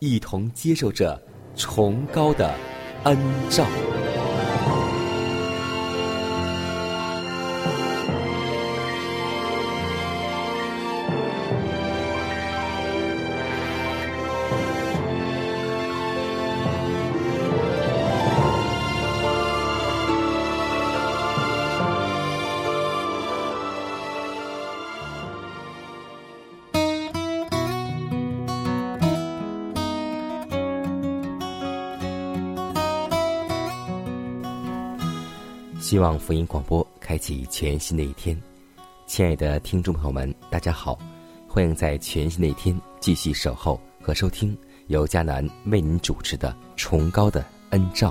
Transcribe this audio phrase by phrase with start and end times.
[0.00, 1.20] 一同接受着
[1.54, 2.54] 崇高的
[3.04, 3.18] 恩
[3.50, 3.66] 照。
[35.80, 38.38] 希望福音广播开启全新的一天，
[39.06, 40.96] 亲爱的听众朋友们，大家好，
[41.48, 44.56] 欢迎在全新的一天继续守候和收听
[44.88, 48.10] 由迦南为您主持的《崇高的恩照》。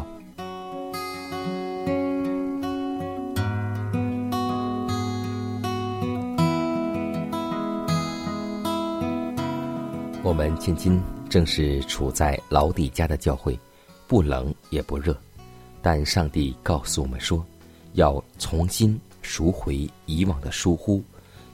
[10.24, 13.58] 我们现今正是处在老底家的教会，
[14.08, 15.16] 不冷也不热，
[15.84, 17.46] 但上帝告诉我们说。
[18.00, 21.04] 要重新赎回以往的疏忽，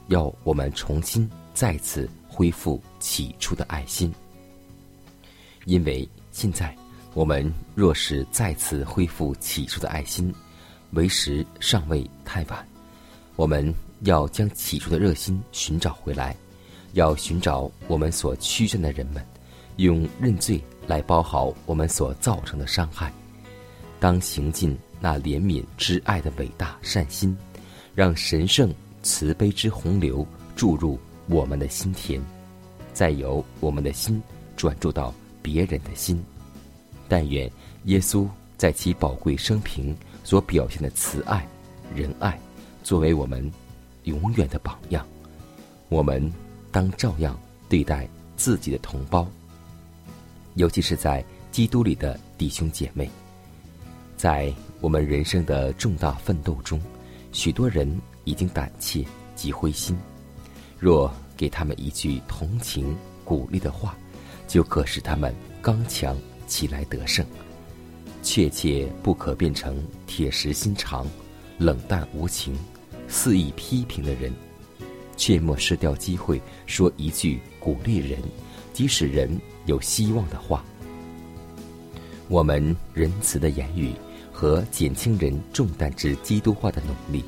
[0.10, 4.14] 要我们重新再次恢复起初的爱心。
[5.66, 6.76] 因为现在
[7.16, 10.32] 我们若是再次恢复起初的爱心，
[10.92, 12.68] 为时尚未太晚。
[13.36, 16.36] 我们要将起初的热心寻找回来，
[16.94, 19.26] 要寻找我们所驱散的人们，
[19.78, 23.12] 用认罪来包好我们所造成的伤害。
[24.00, 24.78] 当行进。
[25.06, 27.38] 那怜悯之爱的伟大善心，
[27.94, 28.74] 让神圣
[29.04, 32.20] 慈悲之洪流注入我们的心田，
[32.92, 34.20] 再由我们的心
[34.58, 36.20] 转注到别人的心。
[37.08, 37.48] 但愿
[37.84, 38.28] 耶稣
[38.58, 41.48] 在其宝贵生平所表现的慈爱、
[41.94, 42.36] 仁爱，
[42.82, 43.48] 作为我们
[44.06, 45.06] 永远的榜样。
[45.88, 46.34] 我们
[46.72, 47.40] 当照样
[47.70, 49.28] 对待自己的同胞，
[50.56, 53.08] 尤其是在基督里的弟兄姐妹，
[54.18, 54.52] 在。
[54.86, 56.80] 我们人生的重大奋斗中，
[57.32, 59.04] 许多人已经胆怯
[59.34, 59.98] 及灰心。
[60.78, 63.98] 若给他们一句同情、鼓励的话，
[64.48, 67.26] 就可使他们刚强起来得胜。
[68.22, 71.08] 切切不可变成铁石心肠、
[71.58, 72.56] 冷淡无情、
[73.08, 74.32] 肆意批评的人。
[75.18, 78.20] 切莫失掉机会，说一句鼓励人、
[78.72, 79.36] 即使人
[79.66, 80.64] 有希望的话。
[82.28, 83.92] 我们仁慈的言语。
[84.46, 87.26] 和减轻人重担之基督化的努力，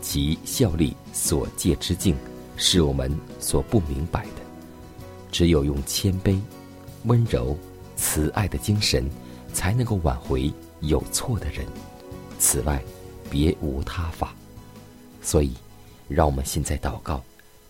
[0.00, 2.16] 其效力所借之境，
[2.56, 4.40] 是我们所不明白的。
[5.30, 6.40] 只有用谦卑、
[7.04, 7.54] 温柔、
[7.96, 9.06] 慈爱的精神，
[9.52, 11.66] 才能够挽回有错的人。
[12.38, 12.82] 此外，
[13.28, 14.34] 别无他法。
[15.20, 15.52] 所以，
[16.08, 17.22] 让我们现在祷告，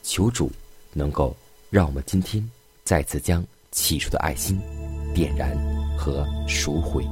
[0.05, 0.49] 求主
[0.93, 1.37] 能够
[1.69, 2.49] 让我们今天
[2.85, 4.57] 再次将起初的爱心
[5.13, 5.53] 点燃
[5.99, 7.05] 和赎回。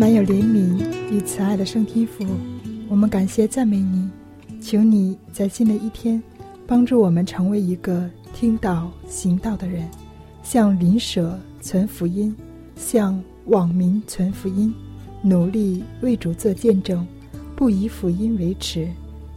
[0.00, 2.24] 满有怜悯与慈爱的圣天父，
[2.88, 4.08] 我们感谢赞美你，
[4.58, 6.22] 求你在新的一天
[6.66, 9.86] 帮助我们成为一个听道行道的人，
[10.42, 12.34] 向邻舍传福音，
[12.76, 14.72] 向网民传福音，
[15.20, 17.06] 努力为主做见证，
[17.54, 18.88] 不以福音为耻，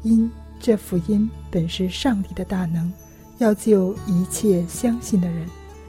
[0.02, 0.32] 因
[0.62, 2.90] 这福音本是上帝的大能，
[3.38, 5.46] 要救一切相信的人。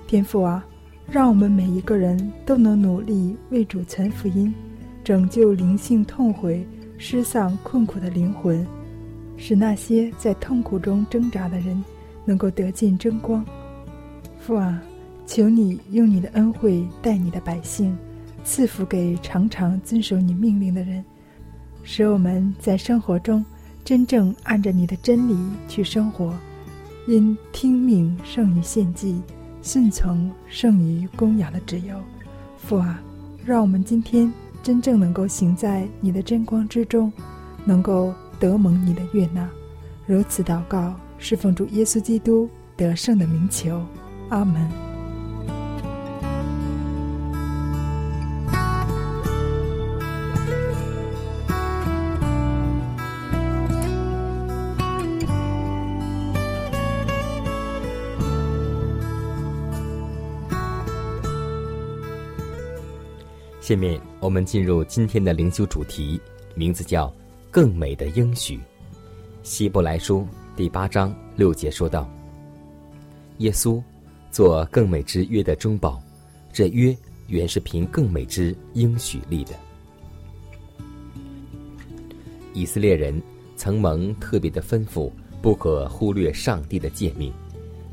[0.08, 0.66] 天父啊！
[1.06, 4.52] 让我们每一个人都能努力为主传福音，
[5.04, 6.66] 拯救灵性痛悔、
[6.98, 8.66] 失丧困苦的灵魂，
[9.36, 11.82] 使那些在痛苦中挣扎的人
[12.24, 13.44] 能够得见真光。
[14.40, 14.82] 父啊，
[15.26, 17.96] 求你用你的恩惠待你的百姓，
[18.42, 21.04] 赐福给常常遵守你命令的人，
[21.82, 23.44] 使我们在生活中
[23.84, 25.36] 真正按着你的真理
[25.68, 26.34] 去生活。
[27.06, 29.20] 因听命胜于献祭，
[29.64, 31.98] 顺从胜于供养的旨由。
[32.58, 33.00] 父啊，
[33.46, 34.30] 让我们今天
[34.62, 37.10] 真正能够行在你的真光之中，
[37.64, 39.48] 能够得蒙你的悦纳。
[40.06, 42.46] 如此祷告，是奉主耶稣基督
[42.76, 43.82] 得胜的名求。
[44.28, 44.93] 阿门。
[63.64, 66.20] 下面我们进入今天的灵修主题，
[66.54, 67.10] 名字叫
[67.50, 68.60] “更美的应许”。
[69.42, 72.06] 希伯来书第八章六节说道
[73.40, 73.82] ：“耶稣
[74.30, 75.98] 做更美之约的中保，
[76.52, 76.94] 这约
[77.26, 79.54] 原是凭更美之应许立的。”
[82.52, 83.18] 以色列人
[83.56, 85.10] 曾蒙特别的吩咐，
[85.40, 87.32] 不可忽略上帝的诫命，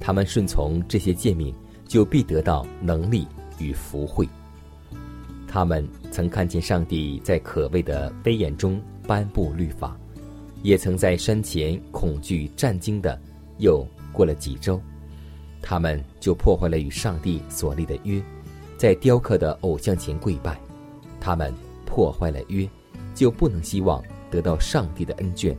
[0.01, 1.55] 他们顺从这些诫命，
[1.87, 3.25] 就必得到能力
[3.57, 4.27] 与福惠。
[5.53, 9.99] 他们曾看见上帝在可畏的威严中颁布律法，
[10.63, 13.19] 也曾在山前恐惧战惊的。
[13.57, 14.81] 又过了几周，
[15.61, 18.23] 他们就破坏了与上帝所立的约，
[18.77, 20.57] 在雕刻的偶像前跪拜。
[21.19, 21.53] 他们
[21.85, 22.67] 破坏了约，
[23.13, 24.01] 就不能希望
[24.31, 25.53] 得到上帝的恩眷。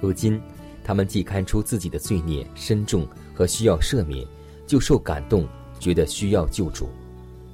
[0.00, 0.38] 如今，
[0.82, 4.26] 他们既看出自己的罪孽深重和需要赦免，
[4.66, 5.46] 就受感动，
[5.78, 6.88] 觉得需要救主。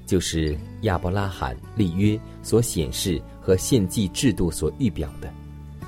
[0.06, 5.32] 就是亚伯拉罕立约所显示和献祭制度所预表的，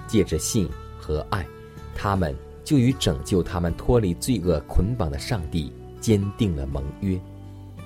[0.07, 0.69] 借着信
[0.99, 1.47] 和爱，
[1.95, 2.35] 他们
[2.65, 7.21] 就与拯救他们脱离罪恶捆绑的上帝坚定了盟约。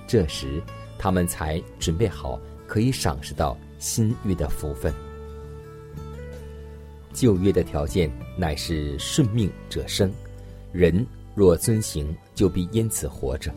[0.06, 0.62] 这时，
[0.99, 4.93] 他们才准备好可以赏识到新约的福分。
[7.12, 10.12] 旧约的条件乃是顺命者生，
[10.73, 11.05] 人
[11.35, 13.53] 若遵行，就必因此活着。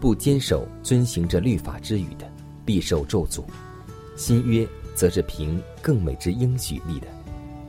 [0.00, 2.30] 不坚守遵行着律法之语的，
[2.64, 3.42] 必受咒诅；
[4.16, 7.06] 新约则是凭更美之应许立的。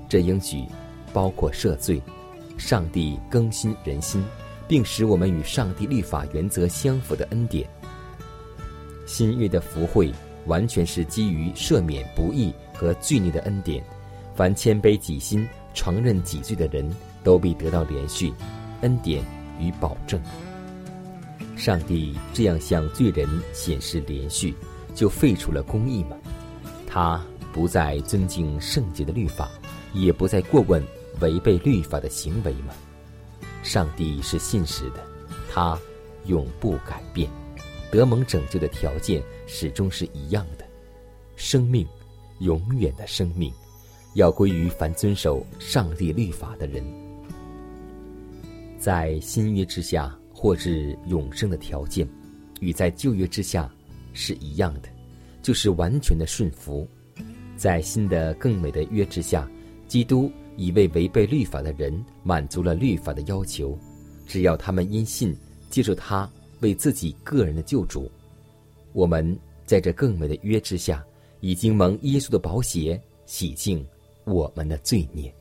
[0.08, 0.64] 这应许
[1.12, 2.02] 包括赦罪，
[2.58, 4.24] 上帝更新人心，
[4.68, 7.68] 并使我们与上帝律法原则相符的恩典。
[9.06, 10.12] 新约的福惠
[10.46, 13.84] 完全是基于赦免不义和罪孽的恩典。
[14.36, 16.90] 凡谦卑己心、承认己罪的人，
[17.24, 18.32] 都必得到连续
[18.82, 19.22] 恩典
[19.60, 20.22] 与保证。
[21.60, 24.56] 上帝这样向罪人显示连续，
[24.96, 26.16] 就废除了公义吗？
[26.88, 27.22] 他
[27.52, 29.52] 不再尊敬圣洁的律法，
[29.94, 30.82] 也不再过问
[31.20, 32.74] 违背律法的行为吗？
[33.62, 35.06] 上帝是信实的，
[35.52, 35.78] 他
[36.28, 37.30] 永不改变，
[37.92, 40.66] 得蒙拯救的条件始终是一样的，
[41.36, 41.86] 生命，
[42.40, 43.52] 永远的生命，
[44.14, 46.82] 要归于凡遵守上帝律法的人，
[48.80, 50.19] 在新约之下。
[50.42, 52.08] 或是永生的条件，
[52.62, 53.70] 与在旧约之下
[54.14, 54.88] 是一样的，
[55.42, 56.88] 就是完全的顺服。
[57.58, 59.46] 在新的更美的约之下，
[59.86, 61.94] 基督已为违背律法的人
[62.24, 63.78] 满足了律法的要求。
[64.26, 65.36] 只要他们因信
[65.70, 66.32] 接受他
[66.62, 68.10] 为自己个人的救主，
[68.94, 71.04] 我们在这更美的约之下，
[71.42, 73.86] 已经蒙耶稣的宝血洗净
[74.24, 75.36] 我们的罪孽。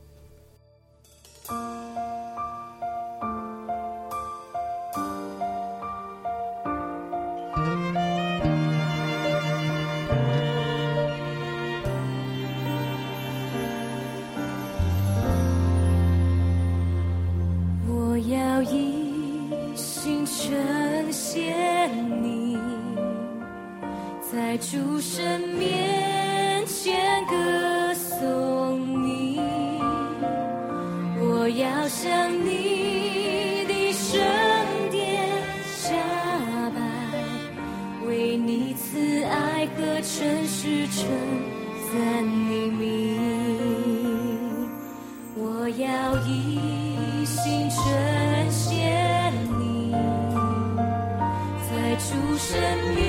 [24.21, 29.39] 在主神面前歌颂你，
[31.19, 34.21] 我要向你的圣
[34.91, 35.25] 殿
[35.65, 35.95] 下
[36.75, 36.79] 拜，
[38.07, 41.07] 为你慈爱和诚实称
[41.91, 43.17] 赞你名，
[45.35, 49.91] 我要一心诚献你，
[51.71, 52.59] 在主神
[52.95, 53.08] 面。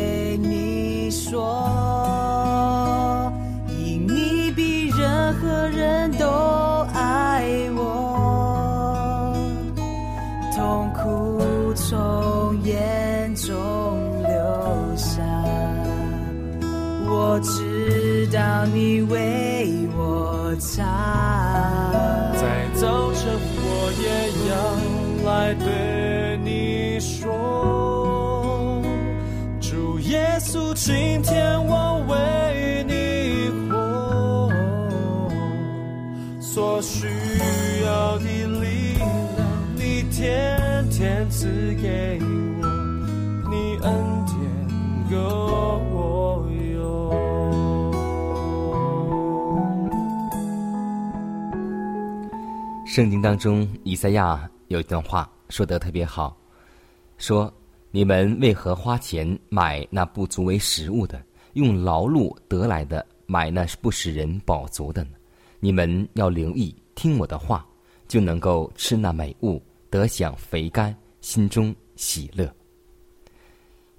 [25.51, 28.81] 来对你说，
[29.59, 34.49] 主耶稣，今天我为你活，
[36.39, 37.05] 所需
[37.83, 39.05] 要的力量，
[39.75, 41.45] 你天天赐
[41.81, 42.17] 给
[42.61, 42.67] 我，
[43.49, 43.93] 你恩
[44.27, 44.37] 典
[45.11, 45.17] 够
[45.91, 46.79] 我用。
[52.85, 56.35] 圣经当中，以赛亚有一段话说得特别好，
[57.17, 57.53] 说
[57.91, 61.21] ：“你们为何花钱买那不足为食物的，
[61.53, 65.09] 用劳碌得来的买那不使人饱足的呢？
[65.59, 67.67] 你们要留意听我的话，
[68.07, 72.49] 就能够吃那美物，得享肥甘，心中喜乐。”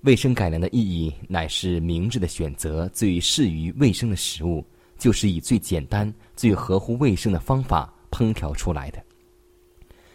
[0.04, 4.64] 卫生改良的意义乃是明智的选择最适于卫生的食物，
[4.96, 9.04] 就是以最简单、最合乎卫生的方法烹调出来的。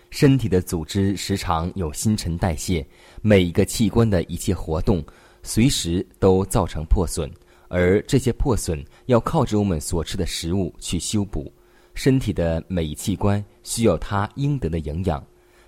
[0.10, 2.86] 身体的组织时常有新陈代谢，
[3.22, 5.04] 每一个器官的一切活动，
[5.44, 7.30] 随时都造成破损，
[7.68, 11.52] 而这些破损要靠着我们所吃的食物去修补。
[11.94, 15.24] 身体的每一器官需要它应得的营养，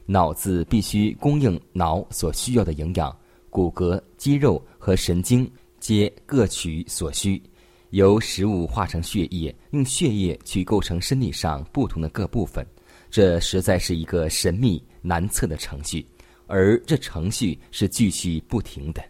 [0.06, 3.16] 脑子必须供应脑所需要的营养，
[3.50, 7.42] 骨骼、肌肉和神经皆各取所需，
[7.90, 12.66] 由食物化成血液，用血液去构成身体上不同的各部分。
[13.10, 16.06] 这实在是一个神秘难测的程序，
[16.48, 19.02] 而这程序是继续不停的。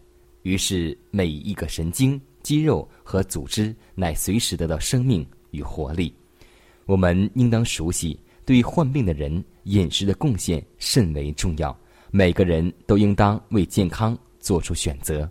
[0.42, 6.14] 于是，每一个神经、肌肉和组织乃随时得到生命与活力。
[6.86, 11.78] 我们应当熟悉，对患病的人饮食的贡献甚为重要。
[12.10, 15.30] 每个人都应当为健康做出选择。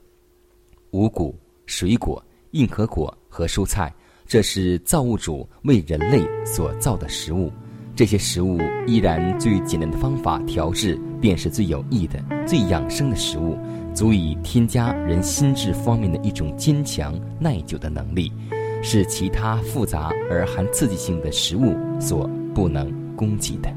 [0.92, 3.94] 五谷、水果、硬壳果和蔬菜，
[4.28, 7.52] 这是造物主为人类所造的食物。
[8.00, 8.58] 这些食物
[8.88, 13.58] 依然最简单的方法调制，便是最有益的、最养生的食物，
[13.94, 18.32] 足以添加人心智方面的一种坚强耐久的能力，
[18.82, 23.70] 是其他复杂而含刺激性的食物所不能供给的。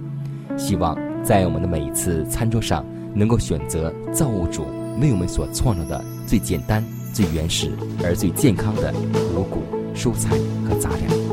[0.56, 4.64] 希望在我们的每一次餐桌上，能够选择造物主
[5.00, 6.80] 为我们所创造的最简单、
[7.12, 7.72] 最原始
[8.04, 8.94] 而最健康的
[9.34, 9.64] 五谷、
[9.96, 11.31] 蔬菜和杂粮。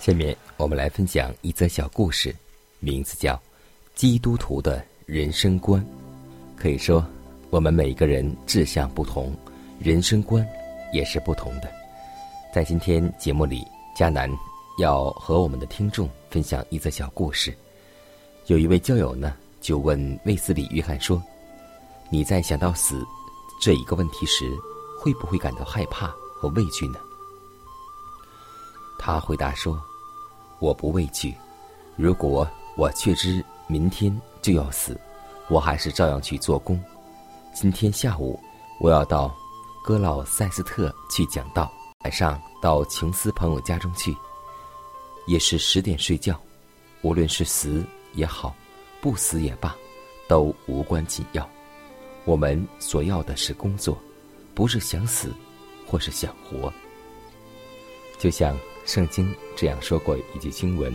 [0.00, 2.34] 下面我们来分享一则小故事，
[2.78, 3.34] 名字叫
[3.94, 5.78] 《基督徒的人生观》。
[6.56, 7.04] 可以说，
[7.50, 9.36] 我们每个人志向不同，
[9.78, 10.44] 人生观
[10.90, 11.70] 也是不同的。
[12.50, 13.62] 在今天节目里，
[13.94, 14.26] 迦南
[14.78, 17.54] 要和我们的听众分享一则小故事。
[18.46, 21.22] 有一位教友呢，就问卫斯理约翰说
[22.08, 23.04] ：“你在想到死
[23.60, 24.50] 这一个问题时，
[24.98, 26.98] 会不会感到害怕和畏惧呢？”
[28.98, 29.78] 他回答说
[30.60, 31.34] ：“我不畏惧。
[31.96, 34.98] 如果我确知明天就要死，
[35.48, 36.80] 我还是照样去做工。
[37.52, 38.38] 今天下午
[38.78, 39.34] 我要到
[39.82, 41.70] 哥老塞斯特去讲道，
[42.04, 44.14] 晚上到琼斯朋友家中去。
[45.26, 46.40] 也是十点睡觉。
[47.02, 48.54] 无论是死也好，
[49.00, 49.74] 不死也罢，
[50.28, 51.48] 都无关紧要。
[52.24, 53.96] 我们所要的是工作，
[54.54, 55.32] 不是想死，
[55.86, 56.72] 或是想活。
[58.18, 58.54] 就像
[58.90, 60.92] 圣经这样说过一句经文：“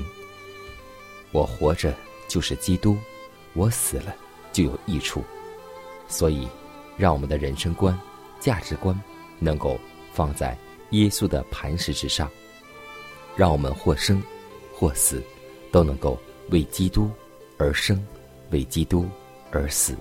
[1.32, 1.96] 我活着
[2.28, 2.98] 就是基督，
[3.54, 4.14] 我死了
[4.52, 5.24] 就有益处。”
[6.06, 6.46] 所以，
[6.98, 7.98] 让我们的人生观、
[8.38, 8.94] 价值观
[9.40, 9.80] 能够
[10.12, 10.58] 放在
[10.90, 12.30] 耶稣的磐石之上，
[13.34, 14.22] 让我们或生
[14.74, 15.24] 或死，
[15.72, 17.10] 都能够为基督
[17.58, 18.06] 而生，
[18.52, 19.08] 为基督
[19.52, 19.96] 而死，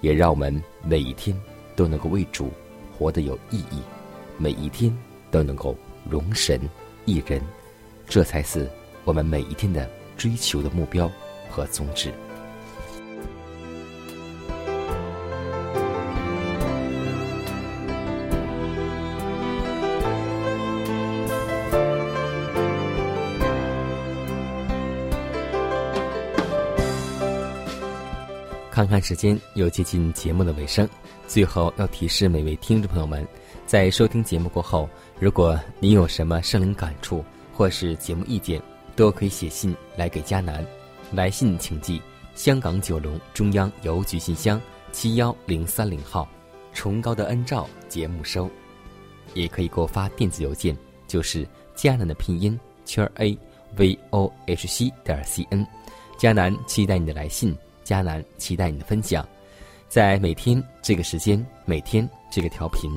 [0.00, 1.38] 也让我们每一天
[1.76, 2.50] 都能够为主
[2.96, 3.82] 活得有意义，
[4.38, 4.90] 每一天
[5.30, 5.76] 都能够
[6.08, 6.58] 容神
[7.08, 7.40] 一人，
[8.06, 8.68] 这才是
[9.04, 11.10] 我们每一天的追求的目标
[11.48, 12.12] 和宗旨。
[28.70, 30.88] 看看时间，又接近节目的尾声。
[31.26, 33.26] 最后要提示每位听众朋友们，
[33.68, 34.88] 在收听节目过后，
[35.20, 38.58] 如果你有什么圣灵感触或是节目意见，
[38.96, 40.66] 都可以写信来给迦南。
[41.12, 42.00] 来信请寄
[42.34, 44.58] 香港九龙中央邮局信箱
[44.90, 46.26] 七幺零三零号，
[46.72, 48.48] 崇高的恩照节目收。
[49.34, 50.74] 也可以给我发电子邮件，
[51.06, 53.38] 就是迦南的拼音圈 a
[53.76, 55.66] v o h c 点 c n。
[56.18, 57.54] 迦南期待你的来信。
[57.84, 59.28] 迦南期待你的分享，
[59.88, 62.90] 在每天这个时间，每天这个调频，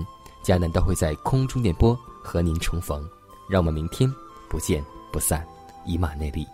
[0.44, 3.08] 佳楠都会在空中电波和您重逢。
[3.50, 4.12] 让我们明天
[4.50, 5.46] 不见不散，
[5.86, 6.48] 以马内利。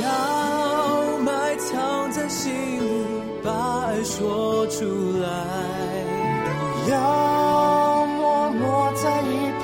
[0.00, 3.04] 要埋藏在心里，
[3.44, 3.50] 把
[3.86, 4.84] 爱说出
[5.20, 5.26] 来，
[6.44, 9.62] 不要默默在一旁，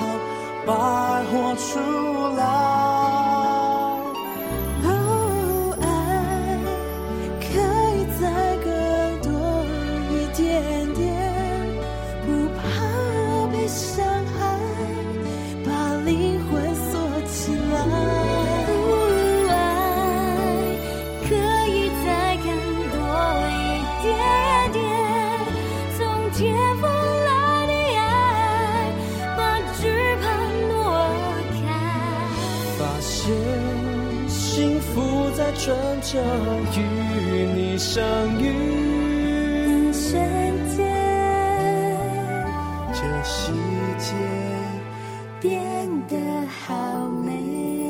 [0.67, 2.08] 把爱活出来。
[36.17, 36.81] 与
[37.55, 38.03] 你相
[38.41, 40.15] 遇，瞬
[40.75, 40.87] 间，
[42.95, 43.53] 这世
[43.99, 44.15] 界
[45.41, 46.17] 变得
[46.47, 47.88] 好美。